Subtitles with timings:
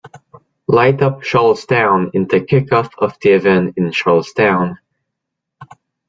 [0.67, 4.79] Light Up Charlestown is the kick-off of the event in Charlestown.